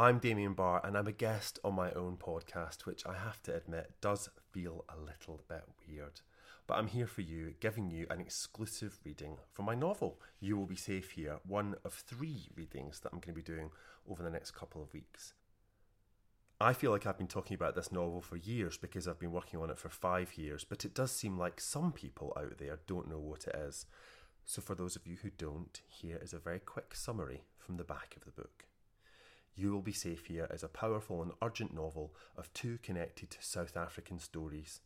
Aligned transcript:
I'm 0.00 0.18
Damian 0.18 0.54
Barr, 0.54 0.80
and 0.82 0.96
I'm 0.96 1.08
a 1.08 1.12
guest 1.12 1.58
on 1.62 1.74
my 1.74 1.90
own 1.90 2.16
podcast, 2.16 2.86
which 2.86 3.04
I 3.06 3.12
have 3.12 3.42
to 3.42 3.54
admit 3.54 3.92
does 4.00 4.30
feel 4.50 4.86
a 4.88 4.98
little 4.98 5.42
bit 5.46 5.62
weird. 5.86 6.22
But 6.66 6.78
I'm 6.78 6.86
here 6.86 7.06
for 7.06 7.20
you, 7.20 7.52
giving 7.60 7.90
you 7.90 8.06
an 8.08 8.18
exclusive 8.18 8.98
reading 9.04 9.36
from 9.52 9.66
my 9.66 9.74
novel, 9.74 10.18
You 10.40 10.56
Will 10.56 10.64
Be 10.64 10.74
Safe 10.74 11.10
Here, 11.10 11.40
one 11.46 11.74
of 11.84 11.92
three 11.92 12.48
readings 12.56 13.00
that 13.00 13.10
I'm 13.12 13.18
going 13.18 13.34
to 13.34 13.42
be 13.42 13.42
doing 13.42 13.72
over 14.10 14.22
the 14.22 14.30
next 14.30 14.52
couple 14.52 14.82
of 14.82 14.94
weeks. 14.94 15.34
I 16.58 16.72
feel 16.72 16.92
like 16.92 17.04
I've 17.04 17.18
been 17.18 17.26
talking 17.26 17.54
about 17.54 17.74
this 17.74 17.92
novel 17.92 18.22
for 18.22 18.36
years 18.36 18.78
because 18.78 19.06
I've 19.06 19.20
been 19.20 19.32
working 19.32 19.60
on 19.60 19.68
it 19.68 19.78
for 19.78 19.90
five 19.90 20.38
years, 20.38 20.64
but 20.64 20.86
it 20.86 20.94
does 20.94 21.12
seem 21.12 21.36
like 21.36 21.60
some 21.60 21.92
people 21.92 22.32
out 22.38 22.56
there 22.56 22.78
don't 22.86 23.10
know 23.10 23.20
what 23.20 23.46
it 23.46 23.54
is. 23.54 23.84
So, 24.46 24.62
for 24.62 24.74
those 24.74 24.96
of 24.96 25.06
you 25.06 25.18
who 25.22 25.28
don't, 25.28 25.78
here 25.86 26.18
is 26.22 26.32
a 26.32 26.38
very 26.38 26.58
quick 26.58 26.94
summary 26.94 27.44
from 27.58 27.76
the 27.76 27.84
back 27.84 28.14
of 28.16 28.24
the 28.24 28.30
book. 28.30 28.64
You 29.54 29.72
Will 29.72 29.82
Be 29.82 29.92
Safe 29.92 30.26
Here 30.26 30.48
is 30.52 30.62
a 30.62 30.68
powerful 30.68 31.22
and 31.22 31.32
urgent 31.42 31.74
novel 31.74 32.14
of 32.36 32.52
two 32.54 32.78
connected 32.82 33.36
South 33.40 33.76
African 33.76 34.18
stories. 34.18 34.80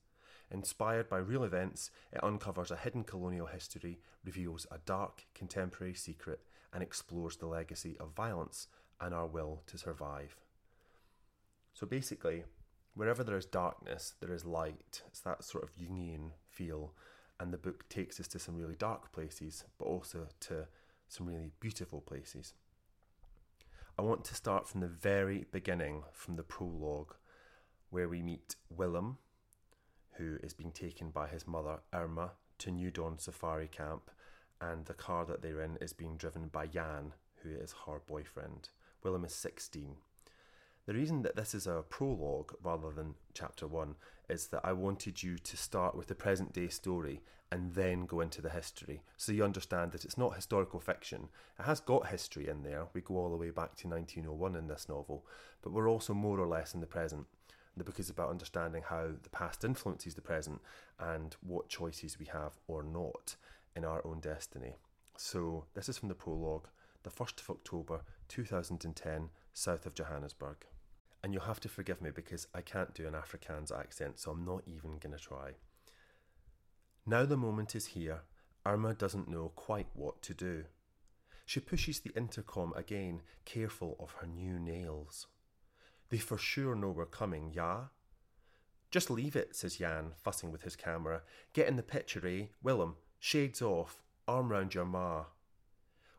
Inspired 0.50 1.08
by 1.08 1.18
real 1.18 1.44
events, 1.44 1.90
it 2.12 2.22
uncovers 2.24 2.70
a 2.70 2.76
hidden 2.76 3.04
colonial 3.04 3.46
history, 3.46 4.00
reveals 4.24 4.66
a 4.70 4.78
dark 4.84 5.26
contemporary 5.34 5.94
secret, 5.94 6.40
and 6.72 6.82
explores 6.82 7.36
the 7.36 7.46
legacy 7.46 7.96
of 8.00 8.14
violence 8.16 8.68
and 9.00 9.14
our 9.14 9.26
will 9.26 9.62
to 9.66 9.78
survive. 9.78 10.36
So 11.72 11.86
basically, 11.86 12.44
wherever 12.94 13.22
there 13.22 13.36
is 13.36 13.46
darkness, 13.46 14.14
there 14.20 14.32
is 14.32 14.44
light. 14.44 15.02
It's 15.08 15.20
that 15.20 15.44
sort 15.44 15.64
of 15.64 15.76
Jungian 15.76 16.30
feel. 16.48 16.94
And 17.38 17.52
the 17.52 17.58
book 17.58 17.88
takes 17.88 18.18
us 18.20 18.28
to 18.28 18.38
some 18.38 18.56
really 18.56 18.76
dark 18.76 19.12
places, 19.12 19.64
but 19.78 19.86
also 19.86 20.28
to 20.40 20.66
some 21.08 21.26
really 21.26 21.50
beautiful 21.60 22.00
places. 22.00 22.54
I 23.96 24.02
want 24.02 24.24
to 24.24 24.34
start 24.34 24.66
from 24.66 24.80
the 24.80 24.88
very 24.88 25.46
beginning, 25.52 26.02
from 26.12 26.34
the 26.34 26.42
prologue, 26.42 27.14
where 27.90 28.08
we 28.08 28.22
meet 28.22 28.56
Willem, 28.68 29.18
who 30.16 30.38
is 30.42 30.52
being 30.52 30.72
taken 30.72 31.10
by 31.10 31.28
his 31.28 31.46
mother, 31.46 31.78
Irma, 31.92 32.32
to 32.58 32.72
New 32.72 32.90
Dawn 32.90 33.18
Safari 33.20 33.68
Camp, 33.68 34.10
and 34.60 34.86
the 34.86 34.94
car 34.94 35.24
that 35.26 35.42
they're 35.42 35.62
in 35.62 35.76
is 35.76 35.92
being 35.92 36.16
driven 36.16 36.48
by 36.48 36.66
Jan, 36.66 37.12
who 37.44 37.50
is 37.50 37.72
her 37.86 38.00
boyfriend. 38.04 38.70
Willem 39.04 39.24
is 39.24 39.34
16. 39.34 39.94
The 40.86 40.94
reason 40.94 41.22
that 41.22 41.34
this 41.34 41.54
is 41.54 41.66
a 41.66 41.82
prologue 41.88 42.54
rather 42.62 42.90
than 42.90 43.14
chapter 43.32 43.66
one 43.66 43.94
is 44.28 44.48
that 44.48 44.60
I 44.64 44.74
wanted 44.74 45.22
you 45.22 45.38
to 45.38 45.56
start 45.56 45.96
with 45.96 46.08
the 46.08 46.14
present 46.14 46.52
day 46.52 46.68
story 46.68 47.22
and 47.50 47.72
then 47.74 48.04
go 48.04 48.20
into 48.20 48.42
the 48.42 48.50
history. 48.50 49.00
So 49.16 49.32
you 49.32 49.44
understand 49.44 49.92
that 49.92 50.04
it's 50.04 50.18
not 50.18 50.34
historical 50.34 50.80
fiction. 50.80 51.28
It 51.58 51.62
has 51.62 51.80
got 51.80 52.08
history 52.08 52.48
in 52.48 52.64
there. 52.64 52.84
We 52.92 53.00
go 53.00 53.16
all 53.16 53.30
the 53.30 53.36
way 53.38 53.48
back 53.48 53.76
to 53.76 53.88
1901 53.88 54.56
in 54.56 54.66
this 54.66 54.86
novel, 54.88 55.24
but 55.62 55.72
we're 55.72 55.88
also 55.88 56.12
more 56.12 56.38
or 56.38 56.46
less 56.46 56.74
in 56.74 56.80
the 56.80 56.86
present. 56.86 57.26
The 57.76 57.84
book 57.84 57.98
is 57.98 58.10
about 58.10 58.28
understanding 58.28 58.82
how 58.86 59.08
the 59.22 59.30
past 59.30 59.64
influences 59.64 60.14
the 60.14 60.20
present 60.20 60.60
and 60.98 61.34
what 61.40 61.70
choices 61.70 62.18
we 62.18 62.26
have 62.26 62.52
or 62.68 62.82
not 62.82 63.36
in 63.74 63.86
our 63.86 64.06
own 64.06 64.20
destiny. 64.20 64.74
So, 65.16 65.64
this 65.74 65.88
is 65.88 65.96
from 65.96 66.08
the 66.08 66.14
prologue, 66.14 66.68
the 67.04 67.10
1st 67.10 67.40
of 67.40 67.50
October 67.50 68.02
2010, 68.28 69.30
south 69.52 69.86
of 69.86 69.94
Johannesburg. 69.94 70.66
And 71.24 71.32
you'll 71.32 71.44
have 71.44 71.60
to 71.60 71.70
forgive 71.70 72.02
me 72.02 72.10
because 72.14 72.48
I 72.54 72.60
can't 72.60 72.92
do 72.92 73.08
an 73.08 73.14
Afrikaans 73.14 73.72
accent, 73.72 74.18
so 74.18 74.30
I'm 74.30 74.44
not 74.44 74.62
even 74.66 74.98
going 74.98 75.16
to 75.16 75.18
try. 75.18 75.52
Now 77.06 77.24
the 77.24 77.38
moment 77.38 77.74
is 77.74 77.86
here, 77.86 78.20
Irma 78.66 78.92
doesn't 78.92 79.30
know 79.30 79.50
quite 79.56 79.86
what 79.94 80.20
to 80.20 80.34
do. 80.34 80.64
She 81.46 81.60
pushes 81.60 82.00
the 82.00 82.12
intercom 82.14 82.74
again, 82.76 83.22
careful 83.46 83.96
of 83.98 84.12
her 84.20 84.26
new 84.26 84.58
nails. 84.58 85.28
They 86.10 86.18
for 86.18 86.36
sure 86.36 86.74
know 86.74 86.90
we're 86.90 87.06
coming, 87.06 87.52
yeah? 87.54 87.84
Just 88.90 89.08
leave 89.08 89.34
it, 89.34 89.56
says 89.56 89.76
Jan, 89.76 90.12
fussing 90.22 90.52
with 90.52 90.60
his 90.60 90.76
camera. 90.76 91.22
Get 91.54 91.68
in 91.68 91.76
the 91.76 91.82
picture, 91.82 92.28
eh? 92.28 92.48
Willem, 92.62 92.96
shades 93.18 93.62
off, 93.62 94.02
arm 94.28 94.52
round 94.52 94.74
your 94.74 94.84
ma. 94.84 95.24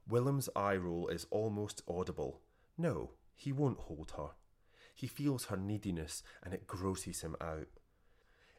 Willem's 0.09 0.49
eye 0.55 0.77
roll 0.77 1.09
is 1.09 1.27
almost 1.29 1.83
audible. 1.87 2.41
No, 2.75 3.11
he 3.35 3.51
won't 3.51 3.81
hold 3.81 4.13
her. 4.17 4.31
He 4.95 5.07
feels 5.07 5.45
her 5.45 5.57
neediness 5.57 6.23
and 6.41 6.53
it 6.53 6.65
grosses 6.65 7.21
him 7.21 7.35
out. 7.41 7.67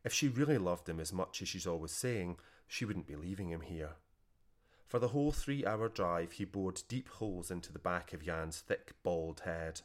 If 0.04 0.12
she 0.12 0.28
really 0.28 0.58
loved 0.58 0.88
him 0.88 1.00
as 1.00 1.12
much 1.12 1.42
as 1.42 1.48
she's 1.48 1.66
always 1.66 1.90
saying, 1.90 2.36
she 2.68 2.84
wouldn't 2.84 3.08
be 3.08 3.16
leaving 3.16 3.48
him 3.50 3.62
here. 3.62 3.94
For 4.86 5.00
the 5.00 5.08
whole 5.08 5.32
three 5.32 5.66
hour 5.66 5.88
drive, 5.88 6.32
he 6.32 6.44
bored 6.44 6.82
deep 6.88 7.08
holes 7.08 7.50
into 7.50 7.72
the 7.72 7.78
back 7.78 8.12
of 8.12 8.24
Jan's 8.24 8.60
thick, 8.60 8.92
bald 9.02 9.40
head. 9.40 9.80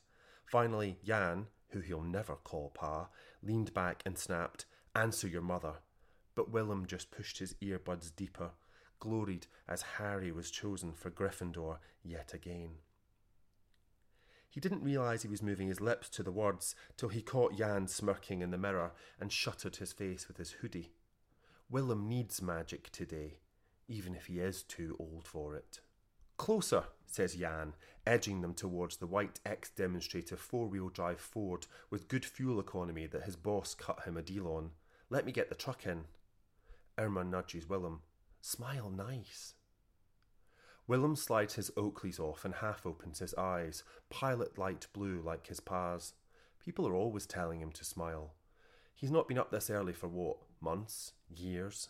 Finally, 0.45 0.99
Jan, 1.03 1.47
who 1.69 1.79
he'll 1.79 2.03
never 2.03 2.35
call 2.35 2.69
Pa, 2.69 3.07
leaned 3.41 3.73
back 3.73 4.03
and 4.05 4.17
snapped, 4.17 4.65
Answer 4.93 5.27
your 5.27 5.41
mother. 5.41 5.75
But 6.35 6.51
Willem 6.51 6.85
just 6.85 7.11
pushed 7.11 7.39
his 7.39 7.55
earbuds 7.55 8.11
deeper, 8.15 8.51
gloried 8.99 9.47
as 9.67 9.81
Harry 9.97 10.31
was 10.31 10.51
chosen 10.51 10.93
for 10.93 11.09
Gryffindor 11.09 11.79
yet 12.03 12.33
again. 12.33 12.71
He 14.51 14.59
didn't 14.59 14.83
realise 14.83 15.21
he 15.21 15.29
was 15.29 15.41
moving 15.41 15.69
his 15.69 15.79
lips 15.79 16.09
to 16.09 16.23
the 16.23 16.31
words 16.31 16.75
till 16.97 17.07
he 17.07 17.21
caught 17.21 17.57
Jan 17.57 17.87
smirking 17.87 18.41
in 18.41 18.51
the 18.51 18.57
mirror 18.57 18.91
and 19.17 19.31
shuttered 19.31 19.77
his 19.77 19.93
face 19.93 20.27
with 20.27 20.35
his 20.35 20.51
hoodie. 20.51 20.91
Willem 21.69 22.09
needs 22.09 22.41
magic 22.41 22.91
today, 22.91 23.37
even 23.87 24.13
if 24.13 24.25
he 24.25 24.39
is 24.39 24.61
too 24.61 24.97
old 24.99 25.25
for 25.25 25.55
it. 25.55 25.79
Closer, 26.35 26.83
says 27.05 27.35
Jan, 27.35 27.75
edging 28.05 28.41
them 28.41 28.53
towards 28.53 28.97
the 28.97 29.07
white 29.07 29.39
ex 29.45 29.69
demonstrator 29.69 30.35
four 30.35 30.67
wheel 30.67 30.89
drive 30.89 31.21
Ford 31.21 31.65
with 31.89 32.09
good 32.09 32.25
fuel 32.25 32.59
economy 32.59 33.07
that 33.07 33.23
his 33.23 33.37
boss 33.37 33.73
cut 33.73 34.03
him 34.03 34.17
a 34.17 34.21
deal 34.21 34.47
on. 34.47 34.71
Let 35.09 35.25
me 35.25 35.31
get 35.31 35.47
the 35.47 35.55
truck 35.55 35.85
in. 35.85 36.05
Irma 36.97 37.23
nudges 37.23 37.69
Willem. 37.69 38.01
Smile 38.41 38.89
nice. 38.89 39.53
Willem 40.91 41.15
slides 41.15 41.53
his 41.53 41.71
Oakleys 41.77 42.19
off 42.19 42.43
and 42.43 42.55
half 42.55 42.85
opens 42.85 43.19
his 43.19 43.33
eyes, 43.35 43.85
pilot 44.09 44.57
light 44.57 44.87
blue 44.91 45.21
like 45.21 45.47
his 45.47 45.61
pa's. 45.61 46.15
People 46.59 46.85
are 46.85 46.93
always 46.93 47.25
telling 47.25 47.61
him 47.61 47.71
to 47.71 47.85
smile. 47.85 48.33
He's 48.93 49.09
not 49.09 49.29
been 49.29 49.37
up 49.37 49.51
this 49.51 49.69
early 49.69 49.93
for 49.93 50.09
what? 50.09 50.35
Months? 50.59 51.13
Years? 51.33 51.87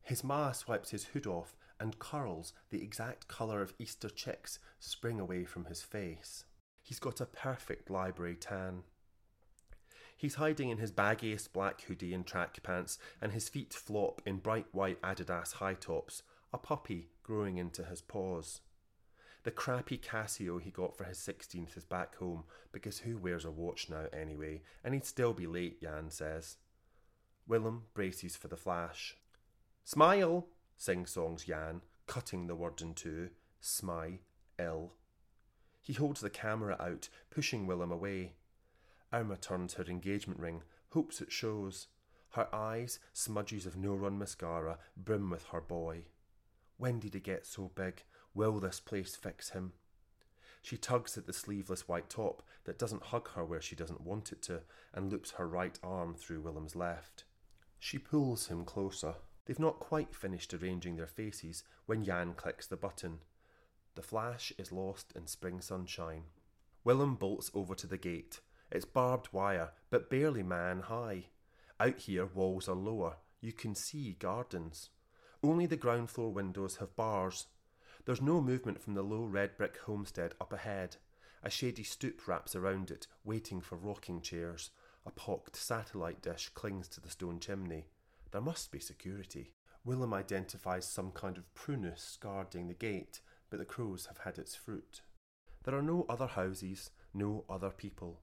His 0.00 0.24
ma 0.24 0.52
swipes 0.52 0.92
his 0.92 1.04
hood 1.04 1.26
off 1.26 1.58
and 1.78 1.98
curls, 1.98 2.54
the 2.70 2.82
exact 2.82 3.28
colour 3.28 3.60
of 3.60 3.74
Easter 3.78 4.08
chicks, 4.08 4.58
spring 4.80 5.20
away 5.20 5.44
from 5.44 5.66
his 5.66 5.82
face. 5.82 6.46
He's 6.82 6.98
got 6.98 7.20
a 7.20 7.26
perfect 7.26 7.90
library 7.90 8.36
tan. 8.36 8.84
He's 10.16 10.36
hiding 10.36 10.70
in 10.70 10.78
his 10.78 10.90
baggiest 10.90 11.52
black 11.52 11.82
hoodie 11.82 12.14
and 12.14 12.26
track 12.26 12.62
pants, 12.62 12.98
and 13.20 13.32
his 13.32 13.50
feet 13.50 13.74
flop 13.74 14.22
in 14.24 14.38
bright 14.38 14.68
white 14.72 15.02
Adidas 15.02 15.52
high 15.52 15.74
tops, 15.74 16.22
a 16.52 16.58
puppy 16.58 17.08
growing 17.22 17.58
into 17.58 17.84
his 17.84 18.00
paws. 18.00 18.60
The 19.44 19.50
crappy 19.50 19.98
Casio 19.98 20.60
he 20.60 20.70
got 20.70 20.96
for 20.96 21.04
his 21.04 21.18
16th 21.18 21.76
is 21.76 21.84
back 21.84 22.16
home 22.16 22.44
because 22.72 22.98
who 22.98 23.16
wears 23.16 23.44
a 23.44 23.50
watch 23.50 23.88
now 23.88 24.06
anyway, 24.12 24.62
and 24.84 24.94
he'd 24.94 25.04
still 25.04 25.32
be 25.32 25.46
late, 25.46 25.80
Jan 25.80 26.10
says. 26.10 26.56
Willem 27.46 27.84
braces 27.94 28.36
for 28.36 28.48
the 28.48 28.56
flash. 28.56 29.16
Smile, 29.84 30.48
sing 30.76 31.06
songs 31.06 31.44
Jan, 31.44 31.80
cutting 32.06 32.46
the 32.46 32.56
word 32.56 32.82
in 32.82 32.94
two. 32.94 33.30
Smy, 33.62 34.18
ill. 34.58 34.92
He 35.80 35.94
holds 35.94 36.20
the 36.20 36.30
camera 36.30 36.76
out, 36.78 37.08
pushing 37.30 37.66
Willem 37.66 37.90
away. 37.90 38.34
Irma 39.12 39.36
turns 39.36 39.74
her 39.74 39.84
engagement 39.84 40.38
ring, 40.38 40.62
hopes 40.90 41.20
it 41.20 41.32
shows. 41.32 41.86
Her 42.32 42.54
eyes, 42.54 42.98
smudges 43.14 43.64
of 43.64 43.76
no 43.76 43.94
run 43.94 44.18
mascara, 44.18 44.78
brim 44.96 45.30
with 45.30 45.44
her 45.44 45.62
boy. 45.62 46.04
When 46.78 47.00
did 47.00 47.14
he 47.14 47.20
get 47.20 47.44
so 47.44 47.70
big? 47.74 48.04
Will 48.34 48.60
this 48.60 48.80
place 48.80 49.16
fix 49.16 49.50
him? 49.50 49.72
She 50.62 50.76
tugs 50.76 51.18
at 51.18 51.26
the 51.26 51.32
sleeveless 51.32 51.88
white 51.88 52.08
top 52.08 52.42
that 52.64 52.78
doesn't 52.78 53.04
hug 53.04 53.30
her 53.30 53.44
where 53.44 53.60
she 53.60 53.76
doesn't 53.76 54.00
want 54.00 54.32
it 54.32 54.42
to 54.42 54.62
and 54.94 55.10
loops 55.10 55.32
her 55.32 55.46
right 55.46 55.78
arm 55.82 56.14
through 56.14 56.40
Willem's 56.40 56.76
left. 56.76 57.24
She 57.78 57.98
pulls 57.98 58.46
him 58.46 58.64
closer. 58.64 59.14
They've 59.46 59.58
not 59.58 59.80
quite 59.80 60.14
finished 60.14 60.52
arranging 60.52 60.96
their 60.96 61.06
faces 61.06 61.64
when 61.86 62.04
Jan 62.04 62.34
clicks 62.34 62.66
the 62.66 62.76
button. 62.76 63.20
The 63.94 64.02
flash 64.02 64.52
is 64.58 64.72
lost 64.72 65.12
in 65.16 65.26
spring 65.26 65.60
sunshine. 65.60 66.24
Willem 66.84 67.16
bolts 67.16 67.50
over 67.54 67.74
to 67.74 67.86
the 67.86 67.98
gate. 67.98 68.40
It's 68.70 68.84
barbed 68.84 69.32
wire, 69.32 69.70
but 69.90 70.10
barely 70.10 70.42
man 70.42 70.80
high. 70.80 71.24
Out 71.80 72.00
here, 72.00 72.26
walls 72.26 72.68
are 72.68 72.74
lower. 72.74 73.16
You 73.40 73.52
can 73.52 73.74
see 73.74 74.16
gardens. 74.18 74.90
Only 75.42 75.66
the 75.66 75.76
ground 75.76 76.10
floor 76.10 76.32
windows 76.32 76.76
have 76.76 76.96
bars. 76.96 77.46
There's 78.04 78.20
no 78.20 78.40
movement 78.40 78.80
from 78.80 78.94
the 78.94 79.02
low 79.02 79.24
red 79.24 79.56
brick 79.56 79.78
homestead 79.78 80.34
up 80.40 80.52
ahead. 80.52 80.96
A 81.42 81.50
shady 81.50 81.84
stoop 81.84 82.26
wraps 82.26 82.56
around 82.56 82.90
it, 82.90 83.06
waiting 83.24 83.60
for 83.60 83.76
rocking 83.76 84.20
chairs. 84.20 84.70
A 85.06 85.10
pocked 85.10 85.54
satellite 85.54 86.20
dish 86.22 86.48
clings 86.54 86.88
to 86.88 87.00
the 87.00 87.10
stone 87.10 87.38
chimney. 87.38 87.86
There 88.32 88.40
must 88.40 88.72
be 88.72 88.80
security. 88.80 89.52
Willem 89.84 90.12
identifies 90.12 90.84
some 90.86 91.12
kind 91.12 91.38
of 91.38 91.54
prunus 91.54 92.18
guarding 92.20 92.66
the 92.66 92.74
gate, 92.74 93.20
but 93.48 93.58
the 93.58 93.64
crows 93.64 94.06
have 94.06 94.18
had 94.18 94.38
its 94.38 94.56
fruit. 94.56 95.02
There 95.64 95.74
are 95.74 95.82
no 95.82 96.04
other 96.08 96.26
houses, 96.26 96.90
no 97.14 97.44
other 97.48 97.70
people. 97.70 98.20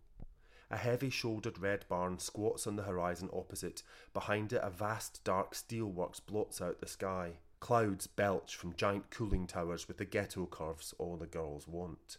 A 0.72 0.78
heavy 0.78 1.10
shouldered 1.10 1.60
red 1.60 1.86
barn 1.88 2.18
squats 2.18 2.66
on 2.66 2.76
the 2.76 2.84
horizon 2.84 3.30
opposite. 3.32 3.84
Behind 4.14 4.52
it, 4.52 4.62
a 4.64 4.70
vast 4.70 5.24
dark 5.24 5.54
steelworks 5.54 6.20
blots 6.26 6.62
out 6.62 6.80
the 6.80 6.88
sky. 6.88 7.34
Clouds 7.60 8.08
belch 8.08 8.56
from 8.56 8.76
giant 8.76 9.10
cooling 9.10 9.48
towers 9.48 9.88
with 9.88 9.98
the 9.98 10.06
ghetto 10.06 10.46
curves 10.46 10.94
all 10.98 11.18
the 11.18 11.28
girls 11.28 11.68
want. 11.68 12.18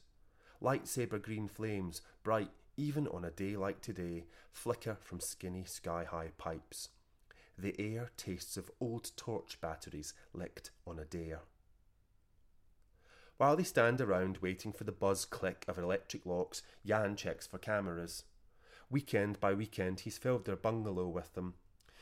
Lightsaber 0.62 1.20
green 1.20 1.48
flames, 1.48 2.02
bright 2.22 2.50
even 2.76 3.08
on 3.08 3.24
a 3.24 3.30
day 3.30 3.56
like 3.56 3.80
today, 3.80 4.24
flicker 4.52 4.96
from 5.00 5.20
skinny 5.20 5.64
sky 5.64 6.04
high 6.04 6.30
pipes. 6.38 6.90
The 7.58 7.74
air 7.78 8.10
tastes 8.16 8.56
of 8.56 8.70
old 8.80 9.10
torch 9.16 9.60
batteries 9.60 10.14
licked 10.34 10.70
on 10.86 10.98
a 10.98 11.04
dare. 11.04 11.40
While 13.38 13.56
they 13.56 13.64
stand 13.64 14.00
around 14.00 14.38
waiting 14.38 14.72
for 14.72 14.84
the 14.84 14.92
buzz 14.92 15.24
click 15.24 15.64
of 15.68 15.78
electric 15.78 16.24
locks, 16.24 16.62
Jan 16.86 17.16
checks 17.16 17.46
for 17.46 17.58
cameras. 17.58 18.24
Weekend 18.90 19.40
by 19.40 19.52
weekend, 19.54 20.00
he's 20.00 20.18
filled 20.18 20.44
their 20.44 20.56
bungalow 20.56 21.08
with 21.08 21.34
them. 21.34 21.54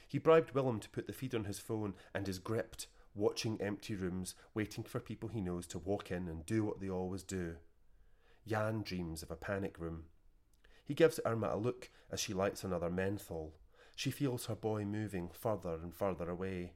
He 0.07 0.19
bribed 0.19 0.53
Willem 0.53 0.81
to 0.81 0.91
put 0.91 1.07
the 1.07 1.13
feed 1.13 1.35
on 1.35 1.45
his 1.45 1.59
phone 1.59 1.95
and 2.15 2.29
is 2.29 2.39
gripped, 2.39 2.87
watching 3.15 3.61
empty 3.61 3.95
rooms, 3.95 4.35
waiting 4.53 4.85
for 4.85 5.01
people 5.01 5.29
he 5.29 5.41
knows 5.41 5.67
to 5.69 5.79
walk 5.79 6.11
in 6.11 6.29
and 6.29 6.45
do 6.45 6.65
what 6.65 6.81
they 6.81 6.91
always 6.91 7.23
do. 7.23 7.57
Jan 8.47 8.83
dreams 8.83 9.23
of 9.23 9.31
a 9.31 9.37
panic 9.37 9.79
room. 9.79 10.05
He 10.85 10.93
gives 10.95 11.21
Irma 11.25 11.51
a 11.53 11.57
look 11.57 11.89
as 12.11 12.21
she 12.21 12.35
lights 12.35 12.63
another 12.63 12.91
menthol. 12.91 13.55
She 13.97 14.11
feels 14.11 14.47
her 14.47 14.55
boy 14.55 14.85
moving 14.85 15.31
further 15.33 15.79
and 15.83 15.95
further 15.95 16.29
away. 16.29 16.73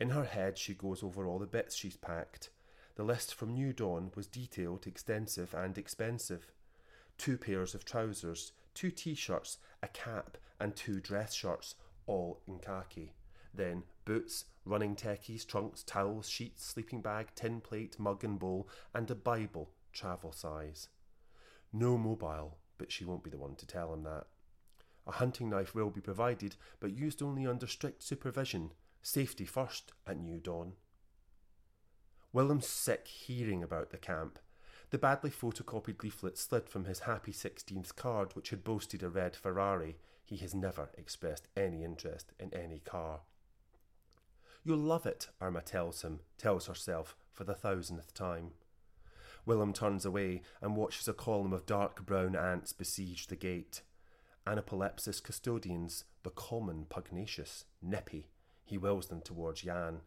In 0.00 0.10
her 0.10 0.24
head, 0.24 0.58
she 0.58 0.74
goes 0.74 1.02
over 1.02 1.26
all 1.26 1.38
the 1.38 1.46
bits 1.46 1.76
she's 1.76 1.96
packed. 1.96 2.50
The 2.96 3.04
list 3.04 3.34
from 3.34 3.54
New 3.54 3.72
Dawn 3.72 4.10
was 4.16 4.26
detailed, 4.26 4.86
extensive, 4.86 5.54
and 5.54 5.78
expensive. 5.78 6.50
Two 7.16 7.38
pairs 7.38 7.74
of 7.74 7.84
trousers, 7.84 8.52
two 8.78 8.92
t 8.92 9.12
shirts, 9.12 9.58
a 9.82 9.88
cap, 9.88 10.38
and 10.60 10.76
two 10.76 11.00
dress 11.00 11.34
shirts, 11.34 11.74
all 12.06 12.40
in 12.46 12.60
khaki. 12.60 13.12
Then 13.52 13.82
boots, 14.04 14.44
running 14.64 14.94
takkies, 14.94 15.44
trunks, 15.44 15.82
towels, 15.82 16.28
sheets, 16.28 16.64
sleeping 16.64 17.02
bag, 17.02 17.26
tin 17.34 17.60
plate, 17.60 17.98
mug 17.98 18.22
and 18.22 18.38
bowl, 18.38 18.68
and 18.94 19.10
a 19.10 19.16
Bible, 19.16 19.70
travel 19.92 20.30
size. 20.30 20.90
No 21.72 21.98
mobile, 21.98 22.58
but 22.78 22.92
she 22.92 23.04
won't 23.04 23.24
be 23.24 23.30
the 23.30 23.36
one 23.36 23.56
to 23.56 23.66
tell 23.66 23.92
him 23.92 24.04
that. 24.04 24.26
A 25.08 25.12
hunting 25.12 25.50
knife 25.50 25.74
will 25.74 25.90
be 25.90 26.00
provided, 26.00 26.54
but 26.78 26.96
used 26.96 27.20
only 27.20 27.48
under 27.48 27.66
strict 27.66 28.04
supervision. 28.04 28.70
Safety 29.02 29.44
first 29.44 29.92
at 30.06 30.20
New 30.20 30.38
Dawn. 30.38 30.74
Willem's 32.32 32.68
sick 32.68 33.08
hearing 33.08 33.64
about 33.64 33.90
the 33.90 33.96
camp. 33.96 34.38
The 34.90 34.98
badly 34.98 35.30
photocopied 35.30 36.02
leaflet 36.02 36.38
slid 36.38 36.68
from 36.68 36.86
his 36.86 37.00
happy 37.00 37.32
16th 37.32 37.94
card, 37.94 38.34
which 38.34 38.50
had 38.50 38.64
boasted 38.64 39.02
a 39.02 39.10
red 39.10 39.36
Ferrari. 39.36 39.96
He 40.24 40.36
has 40.38 40.54
never 40.54 40.88
expressed 40.96 41.48
any 41.56 41.84
interest 41.84 42.32
in 42.38 42.52
any 42.54 42.80
car. 42.80 43.20
You'll 44.64 44.78
love 44.78 45.06
it, 45.06 45.28
Irma 45.40 45.60
tells 45.60 46.02
him, 46.02 46.20
tells 46.38 46.66
herself 46.66 47.16
for 47.32 47.44
the 47.44 47.54
thousandth 47.54 48.14
time. 48.14 48.52
Willem 49.44 49.72
turns 49.72 50.04
away 50.04 50.42
and 50.60 50.76
watches 50.76 51.08
a 51.08 51.12
column 51.12 51.52
of 51.52 51.66
dark 51.66 52.04
brown 52.04 52.34
ants 52.34 52.72
besiege 52.72 53.26
the 53.26 53.36
gate. 53.36 53.82
Anoplolepis 54.46 55.22
custodiens, 55.22 56.04
the 56.22 56.30
common 56.30 56.86
pugnacious, 56.88 57.64
nippy. 57.82 58.28
He 58.64 58.78
wills 58.78 59.08
them 59.08 59.20
towards 59.20 59.62
Jan. 59.62 60.00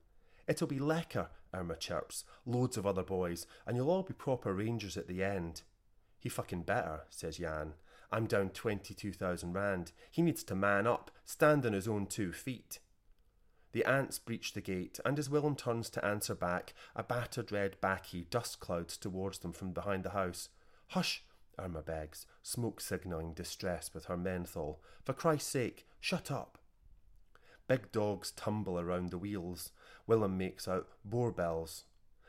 It'll 0.47 0.67
be 0.67 0.79
lekker, 0.79 1.27
Irma 1.53 1.75
chirps, 1.75 2.23
loads 2.45 2.77
of 2.77 2.85
other 2.85 3.03
boys, 3.03 3.45
and 3.65 3.75
you'll 3.75 3.89
all 3.89 4.03
be 4.03 4.13
proper 4.13 4.53
rangers 4.53 4.97
at 4.97 5.07
the 5.07 5.23
end. 5.23 5.61
He 6.19 6.29
fucking 6.29 6.63
better, 6.63 7.01
says 7.09 7.37
Jan. 7.37 7.73
I'm 8.11 8.25
down 8.25 8.49
22,000 8.49 9.53
rand. 9.53 9.91
He 10.11 10.21
needs 10.21 10.43
to 10.43 10.55
man 10.55 10.85
up, 10.85 11.11
stand 11.25 11.65
on 11.65 11.73
his 11.73 11.87
own 11.87 12.07
two 12.07 12.31
feet. 12.31 12.79
The 13.71 13.85
ants 13.85 14.19
breach 14.19 14.53
the 14.53 14.61
gate, 14.61 14.99
and 15.05 15.17
as 15.17 15.29
Willem 15.29 15.55
turns 15.55 15.89
to 15.91 16.05
answer 16.05 16.35
back, 16.35 16.73
a 16.95 17.03
battered 17.03 17.51
red 17.51 17.77
bakkie 17.81 18.29
dust 18.29 18.59
clouds 18.59 18.97
towards 18.97 19.39
them 19.39 19.53
from 19.53 19.71
behind 19.71 20.03
the 20.03 20.09
house. 20.09 20.49
Hush, 20.87 21.23
Irma 21.57 21.81
begs, 21.81 22.25
smoke 22.43 22.81
signalling 22.81 23.33
distress 23.33 23.93
with 23.93 24.05
her 24.05 24.17
menthol. 24.17 24.81
For 25.05 25.13
Christ's 25.13 25.49
sake, 25.49 25.87
shut 26.01 26.29
up. 26.29 26.57
Big 27.67 27.91
dogs 27.93 28.31
tumble 28.31 28.77
around 28.77 29.11
the 29.11 29.17
wheels. 29.17 29.71
Willem 30.11 30.37
makes 30.37 30.67
out 30.67 30.89
Boerboels. 31.09 31.83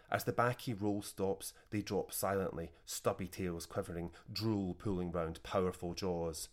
As 0.08 0.22
the 0.22 0.32
bakkie 0.32 0.80
roll 0.80 1.02
stops, 1.02 1.52
they 1.70 1.82
drop 1.82 2.12
silently, 2.12 2.70
stubby 2.86 3.26
tails 3.26 3.66
quivering, 3.66 4.12
drool 4.32 4.74
pooling 4.74 5.10
round 5.10 5.42
powerful 5.42 5.92
jaws. 5.92 6.48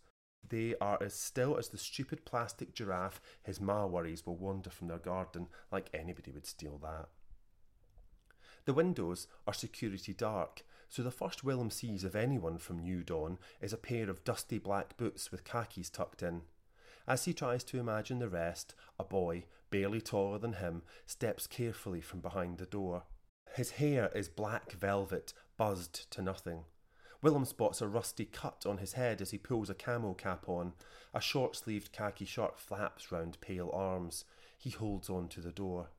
They 0.49 0.73
are 0.81 0.97
as 1.03 1.13
still 1.13 1.55
as 1.55 1.69
the 1.69 1.77
stupid 1.77 2.25
plastic 2.25 2.73
giraffe 2.73 3.21
his 3.43 3.61
ma 3.61 3.85
worries 3.85 4.25
will 4.25 4.37
wander 4.37 4.71
from 4.71 4.87
their 4.87 4.97
garden 4.97 5.49
like 5.71 5.91
anybody 5.93 6.31
would 6.31 6.47
steal 6.47 6.79
that. 6.79 7.09
The 8.65 8.73
windows 8.73 9.27
are 9.45 9.53
security 9.53 10.15
dark, 10.15 10.63
so 10.87 11.03
the 11.03 11.11
first 11.11 11.43
Willem 11.43 11.69
sees 11.69 12.03
of 12.03 12.15
anyone 12.15 12.57
from 12.57 12.79
New 12.79 13.03
Dawn 13.03 13.37
is 13.61 13.71
a 13.71 13.77
pair 13.77 14.09
of 14.09 14.23
dusty 14.23 14.57
black 14.57 14.97
boots 14.97 15.31
with 15.31 15.43
khakis 15.43 15.91
tucked 15.91 16.23
in. 16.23 16.41
As 17.09 17.25
he 17.25 17.33
tries 17.33 17.63
to 17.65 17.79
imagine 17.79 18.19
the 18.19 18.29
rest, 18.29 18.75
a 18.99 19.03
boy, 19.03 19.45
barely 19.71 19.99
taller 19.99 20.37
than 20.37 20.53
him, 20.53 20.83
steps 21.07 21.47
carefully 21.47 22.01
from 22.01 22.19
behind 22.19 22.59
the 22.59 22.67
door. 22.67 23.05
His 23.55 23.71
hair 23.71 24.11
is 24.13 24.29
black 24.29 24.73
velvet, 24.73 25.33
buzzed 25.57 26.11
to 26.11 26.21
nothing. 26.21 26.65
Willem 27.23 27.45
spots 27.45 27.81
a 27.81 27.87
rusty 27.87 28.25
cut 28.25 28.63
on 28.67 28.77
his 28.77 28.93
head 28.93 29.21
as 29.21 29.31
he 29.31 29.39
pulls 29.39 29.71
a 29.71 29.73
camo 29.73 30.13
cap 30.13 30.47
on. 30.47 30.73
A 31.11 31.19
short 31.19 31.55
sleeved 31.55 31.91
khaki 31.91 32.25
shirt 32.25 32.59
flaps 32.59 33.11
round 33.11 33.41
pale 33.41 33.71
arms. 33.73 34.23
He 34.59 34.69
holds 34.69 35.09
on 35.09 35.29
to 35.29 35.41
the 35.41 35.51
door. 35.51 35.89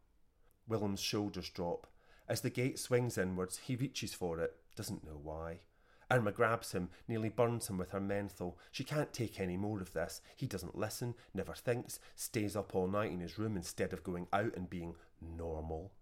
Willem's 0.68 1.00
shoulders 1.00 1.50
drop. 1.50 1.88
As 2.28 2.42
the 2.42 2.50
gate 2.50 2.78
swings 2.78 3.18
inwards, 3.18 3.58
he 3.58 3.74
reaches 3.74 4.14
for 4.14 4.38
it, 4.38 4.54
doesn't 4.76 5.04
know 5.04 5.18
why. 5.20 5.62
Irma 6.10 6.32
grabs 6.32 6.72
him, 6.72 6.88
nearly 7.06 7.28
burns 7.28 7.68
him 7.68 7.78
with 7.78 7.90
her 7.90 8.00
menthol. 8.00 8.58
She 8.72 8.82
can't 8.82 9.12
take 9.12 9.38
any 9.38 9.56
more 9.56 9.80
of 9.80 9.92
this. 9.92 10.20
He 10.36 10.46
doesn't 10.46 10.76
listen, 10.76 11.14
never 11.32 11.54
thinks, 11.54 12.00
stays 12.16 12.56
up 12.56 12.74
all 12.74 12.88
night 12.88 13.12
in 13.12 13.20
his 13.20 13.38
room 13.38 13.56
instead 13.56 13.92
of 13.92 14.02
going 14.02 14.26
out 14.32 14.56
and 14.56 14.68
being 14.68 14.96
normal. 15.20 15.92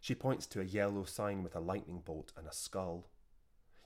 She 0.00 0.14
points 0.14 0.46
to 0.48 0.60
a 0.60 0.64
yellow 0.64 1.04
sign 1.04 1.42
with 1.42 1.56
a 1.56 1.60
lightning 1.60 2.02
bolt 2.04 2.32
and 2.36 2.46
a 2.46 2.52
skull. 2.52 3.06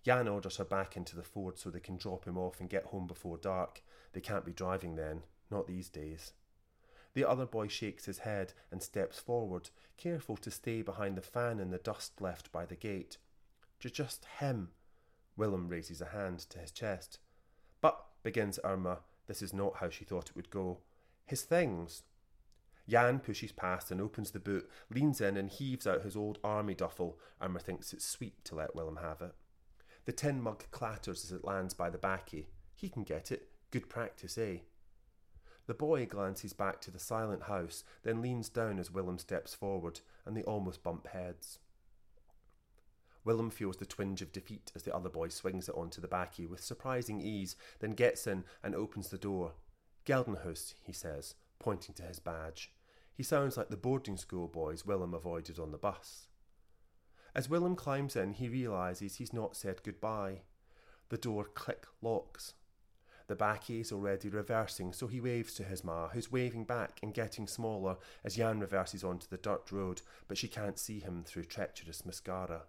Jan 0.05 0.27
orders 0.27 0.57
her 0.57 0.65
back 0.65 0.97
into 0.97 1.15
the 1.15 1.23
Ford 1.23 1.59
so 1.59 1.71
they 1.71 1.79
can 1.79 1.97
drop 1.97 2.25
him 2.25 2.37
off 2.37 2.59
and 2.59 2.69
get 2.69 2.87
home 2.87 3.07
before 3.07 3.37
dark. 3.37 3.83
They 4.13 4.21
can't 4.21 4.45
be 4.45 4.53
driving 4.53 4.97
then, 4.97 5.23
not 5.51 5.69
these 5.69 5.89
days. 5.89 6.33
The 7.15 7.29
other 7.29 7.47
boy 7.47 7.69
shakes 7.69 8.07
his 8.07 8.19
head 8.19 8.53
and 8.71 8.83
steps 8.83 9.21
forward, 9.21 9.71
careful 9.97 10.37
to 10.39 10.51
stay 10.51 10.83
behind 10.83 11.17
the 11.17 11.23
fan 11.23 11.61
in 11.61 11.71
the 11.71 11.79
dust 11.79 12.21
left 12.21 12.51
by 12.51 12.67
the 12.67 12.77
gate. 12.77 13.19
Just 13.81 14.25
him. 14.41 14.71
Willem 15.39 15.69
raises 15.69 16.01
a 16.03 16.07
hand 16.07 16.41
to 16.51 16.59
his 16.59 16.73
chest. 16.73 17.19
But, 17.81 18.05
begins 18.23 18.59
Irma, 18.65 18.99
this 19.27 19.41
is 19.41 19.55
not 19.55 19.77
how 19.77 19.89
she 19.89 20.05
thought 20.05 20.29
it 20.29 20.37
would 20.37 20.51
go. 20.51 20.79
His 21.25 21.43
things. 21.43 22.03
Jan 22.89 23.21
pushes 23.21 23.53
past 23.53 23.91
and 23.91 24.01
opens 24.01 24.33
the 24.33 24.41
boot, 24.41 24.69
leans 24.93 25.21
in 25.21 25.37
and 25.37 25.49
heaves 25.49 25.87
out 25.87 26.03
his 26.03 26.17
old 26.17 26.39
army 26.43 26.75
duffel. 26.75 27.19
Irma 27.41 27.61
thinks 27.61 27.93
it's 27.93 28.05
sweet 28.05 28.45
to 28.45 28.55
let 28.55 28.75
Willem 28.75 28.99
have 29.01 29.23
it. 29.23 29.35
The 30.07 30.13
tin 30.13 30.43
mug 30.43 30.65
clatters 30.71 31.25
as 31.25 31.33
it 31.33 31.45
lands 31.45 31.75
by 31.75 31.91
the 31.91 31.99
bakkie. 31.99 32.47
He 32.75 32.89
can 32.89 33.05
get 33.05 33.31
it. 33.31 33.49
Good 33.71 33.89
practice, 33.89 34.39
eh? 34.39 34.59
The 35.67 35.75
boy 35.75 36.07
glances 36.07 36.55
back 36.55 36.81
to 36.81 36.91
the 36.91 36.99
silent 36.99 37.43
house, 37.43 37.85
then 38.03 38.23
leans 38.23 38.49
down 38.49 38.79
as 38.79 38.91
Willem 38.91 39.19
steps 39.19 39.55
forward, 39.55 40.01
and 40.25 40.35
they 40.35 40.43
almost 40.45 40.83
bump 40.83 41.09
heads. 41.09 41.59
Willem 43.29 43.51
feels 43.51 43.77
the 43.77 43.85
twinge 43.85 44.23
of 44.23 44.33
defeat 44.33 44.73
as 44.75 44.85
the 44.85 44.97
other 44.97 45.11
boy 45.11 45.29
swings 45.29 45.69
it 45.69 45.75
onto 45.75 46.01
the 46.01 46.09
bakkie 46.09 46.49
with 46.49 46.65
surprising 46.65 47.21
ease, 47.21 47.57
then 47.79 47.91
gets 47.91 48.27
in 48.27 48.43
and 48.65 48.75
opens 48.75 49.11
the 49.11 49.19
door. 49.19 49.53
Geldenhuis, 50.07 50.73
he 50.83 50.95
says, 50.95 51.35
pointing 51.59 51.95
to 51.97 52.05
his 52.05 52.21
badge. 52.21 52.73
He 53.15 53.23
sounds 53.23 53.59
like 53.59 53.69
the 53.69 53.77
boarding 53.77 54.17
school 54.17 54.49
boys 54.49 54.87
Willem 54.87 55.13
avoided 55.13 55.59
on 55.59 55.73
the 55.73 55.77
bus. 55.77 56.29
As 57.35 57.51
Willem 57.51 57.77
climbs 57.77 58.17
in, 58.17 58.33
he 58.33 58.49
realises 58.49 59.17
he's 59.17 59.35
not 59.35 59.55
said 59.55 59.83
goodbye. 59.83 60.41
The 61.11 61.19
door 61.19 61.45
click 61.45 61.85
locks. 62.01 62.55
The 63.27 63.37
bakkie 63.37 63.83
is 63.83 63.93
already 63.93 64.31
reversing, 64.31 64.95
so 64.95 65.07
he 65.07 65.21
waves 65.21 65.53
to 65.57 65.65
his 65.65 65.85
ma, 65.85 66.09
who's 66.09 66.33
waving 66.33 66.65
back 66.65 66.99
and 67.03 67.13
getting 67.13 67.47
smaller 67.47 67.99
as 68.25 68.37
Jan 68.37 68.61
reverses 68.61 69.05
onto 69.05 69.29
the 69.29 69.37
dirt 69.37 69.71
road, 69.71 70.01
but 70.29 70.39
she 70.39 70.49
can't 70.49 70.79
see 70.79 71.01
him 71.01 71.25
through 71.27 71.45
treacherous 71.45 72.07
mascara. 72.07 72.63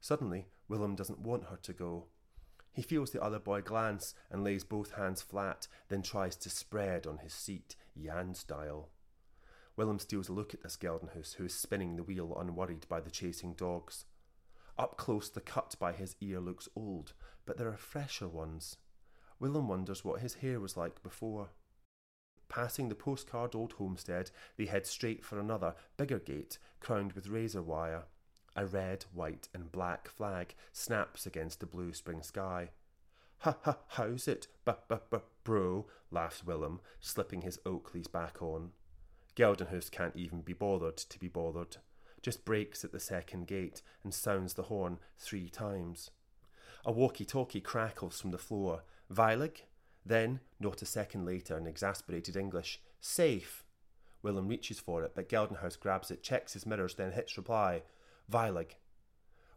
Suddenly, 0.00 0.46
Willem 0.68 0.96
doesn't 0.96 1.20
want 1.20 1.44
her 1.44 1.58
to 1.62 1.72
go. 1.72 2.06
He 2.72 2.82
feels 2.82 3.10
the 3.10 3.22
other 3.22 3.38
boy 3.38 3.60
glance 3.60 4.14
and 4.30 4.44
lays 4.44 4.64
both 4.64 4.92
hands 4.92 5.20
flat, 5.20 5.66
then 5.88 6.02
tries 6.02 6.36
to 6.36 6.50
spread 6.50 7.06
on 7.06 7.18
his 7.18 7.34
seat, 7.34 7.76
Jan 8.00 8.34
style. 8.34 8.88
Willem 9.76 9.98
steals 9.98 10.28
a 10.28 10.32
look 10.32 10.54
at 10.54 10.62
this 10.62 10.76
Geldenhuis, 10.76 11.34
who 11.34 11.44
is 11.44 11.54
spinning 11.54 11.96
the 11.96 12.02
wheel 12.02 12.36
unworried 12.38 12.86
by 12.88 13.00
the 13.00 13.10
chasing 13.10 13.54
dogs. 13.54 14.04
Up 14.78 14.96
close, 14.96 15.28
the 15.28 15.40
cut 15.40 15.74
by 15.78 15.92
his 15.92 16.16
ear 16.20 16.40
looks 16.40 16.68
old, 16.74 17.12
but 17.44 17.58
there 17.58 17.68
are 17.68 17.76
fresher 17.76 18.28
ones. 18.28 18.76
Willem 19.38 19.68
wonders 19.68 20.04
what 20.04 20.20
his 20.20 20.34
hair 20.34 20.60
was 20.60 20.76
like 20.76 21.02
before. 21.02 21.50
Passing 22.48 22.88
the 22.88 22.94
postcard 22.94 23.54
old 23.54 23.74
homestead, 23.74 24.30
they 24.56 24.66
head 24.66 24.86
straight 24.86 25.24
for 25.24 25.38
another, 25.38 25.74
bigger 25.96 26.18
gate, 26.18 26.58
crowned 26.80 27.12
with 27.12 27.28
razor 27.28 27.62
wire. 27.62 28.04
A 28.56 28.66
red, 28.66 29.04
white, 29.12 29.48
and 29.54 29.70
black 29.70 30.08
flag 30.08 30.54
snaps 30.72 31.26
against 31.26 31.60
the 31.60 31.66
blue 31.66 31.92
spring 31.92 32.22
sky. 32.22 32.70
Ha 33.38 33.56
ha, 33.62 33.78
how's 33.88 34.28
it, 34.28 34.48
b 34.64 34.72
b 34.88 34.96
b 35.10 35.18
bro? 35.44 35.86
laughs 36.10 36.44
Willem, 36.44 36.80
slipping 37.00 37.42
his 37.42 37.58
Oakleys 37.64 38.10
back 38.10 38.42
on. 38.42 38.72
Geldenhuis 39.36 39.90
can't 39.90 40.16
even 40.16 40.40
be 40.40 40.52
bothered 40.52 40.96
to 40.96 41.18
be 41.18 41.28
bothered, 41.28 41.76
just 42.22 42.44
brakes 42.44 42.84
at 42.84 42.92
the 42.92 43.00
second 43.00 43.46
gate 43.46 43.82
and 44.02 44.12
sounds 44.12 44.54
the 44.54 44.64
horn 44.64 44.98
three 45.18 45.48
times. 45.48 46.10
A 46.84 46.92
walkie 46.92 47.24
talkie 47.24 47.60
crackles 47.60 48.20
from 48.20 48.30
the 48.30 48.38
floor. 48.38 48.82
Veilig? 49.12 49.62
Then, 50.04 50.40
not 50.58 50.82
a 50.82 50.86
second 50.86 51.24
later, 51.24 51.56
in 51.56 51.66
exasperated 51.66 52.36
English, 52.36 52.80
Safe! 53.00 53.64
Willem 54.22 54.48
reaches 54.48 54.78
for 54.78 55.02
it, 55.02 55.12
but 55.14 55.28
Geldenhuis 55.28 55.78
grabs 55.78 56.10
it, 56.10 56.22
checks 56.22 56.52
his 56.52 56.66
mirrors, 56.66 56.94
then 56.94 57.12
hits 57.12 57.36
reply. 57.36 57.82
Veilig. 58.30 58.76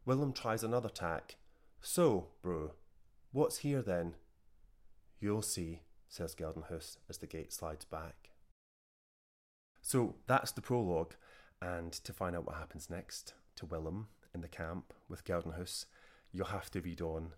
Willem 0.06 0.34
tries 0.34 0.64
another 0.64 0.90
tack. 0.90 1.36
So, 1.80 2.30
bro, 2.42 2.72
what's 3.32 3.60
here 3.60 3.82
then? 3.82 4.16
You'll 5.20 5.44
see, 5.44 5.82
says 6.10 6.36
Geldenhuis 6.36 6.98
as 7.10 7.20
the 7.20 7.28
gate 7.28 7.54
slides 7.54 7.86
back. 7.86 8.32
So 9.82 10.16
that's 10.28 10.52
the 10.52 10.62
prologue, 10.62 11.14
and 11.62 11.92
to 11.92 12.14
find 12.14 12.36
out 12.36 12.46
what 12.46 12.56
happens 12.56 12.90
next 12.90 13.34
to 13.58 13.66
Willem 13.66 14.08
in 14.34 14.42
the 14.42 14.48
camp 14.48 14.94
with 15.08 15.24
Geldenhuis, 15.24 15.86
you'll 16.32 16.48
have 16.48 16.72
to 16.72 16.82
read 16.82 17.02
on. 17.02 17.34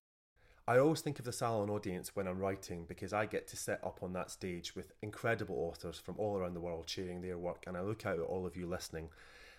I 0.67 0.77
always 0.77 1.01
think 1.01 1.19
of 1.19 1.25
the 1.25 1.33
salon 1.33 1.69
audience 1.69 2.15
when 2.15 2.27
I'm 2.27 2.39
writing 2.39 2.85
because 2.87 3.13
I 3.13 3.25
get 3.25 3.47
to 3.49 3.57
sit 3.57 3.79
up 3.83 3.99
on 4.01 4.13
that 4.13 4.31
stage 4.31 4.75
with 4.75 4.93
incredible 5.01 5.55
authors 5.57 5.99
from 5.99 6.15
all 6.17 6.37
around 6.37 6.55
the 6.55 6.61
world 6.61 6.89
sharing 6.89 7.21
their 7.21 7.37
work, 7.37 7.65
and 7.67 7.75
I 7.75 7.81
look 7.81 8.05
out 8.05 8.19
at 8.19 8.25
all 8.25 8.45
of 8.47 8.55
you 8.55 8.65
listening 8.65 9.09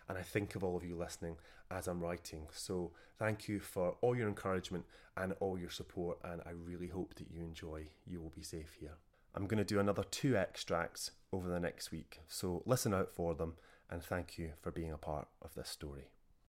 and 0.08 0.16
I 0.18 0.22
think 0.22 0.54
of 0.54 0.64
all 0.64 0.76
of 0.76 0.84
you 0.84 0.96
listening 0.96 1.36
as 1.70 1.88
I'm 1.88 2.00
writing. 2.00 2.46
So 2.52 2.92
thank 3.18 3.48
you 3.48 3.60
for 3.60 3.96
all 4.00 4.16
your 4.16 4.28
encouragement 4.28 4.84
and 5.16 5.34
all 5.40 5.58
your 5.58 5.70
support, 5.70 6.18
and 6.24 6.40
I 6.46 6.50
really 6.50 6.88
hope 6.88 7.14
that 7.14 7.30
you 7.30 7.40
enjoy. 7.40 7.88
You 8.06 8.20
will 8.20 8.32
be 8.34 8.42
safe 8.42 8.76
here. 8.78 8.94
I'm 9.34 9.46
going 9.46 9.58
to 9.58 9.64
do 9.64 9.80
another 9.80 10.04
two 10.10 10.36
extracts 10.36 11.10
over 11.32 11.48
the 11.48 11.60
next 11.60 11.90
week, 11.90 12.20
so 12.28 12.62
listen 12.66 12.94
out 12.94 13.10
for 13.14 13.34
them, 13.34 13.54
and 13.90 14.02
thank 14.02 14.38
you 14.38 14.52
for 14.62 14.70
being 14.70 14.92
a 14.92 14.98
part 14.98 15.28
of 15.42 15.54
this 15.54 15.68
story. 15.68 16.08